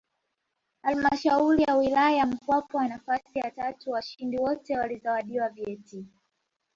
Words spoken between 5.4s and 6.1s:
vyeti